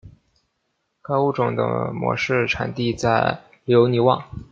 [1.03, 4.27] 该物种的模式产地在留尼汪。